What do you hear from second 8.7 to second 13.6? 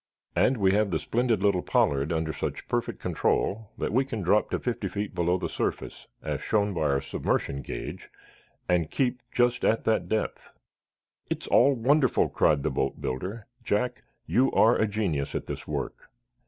keep just at that depth." "It's all wonderful," cried the boatbuilder.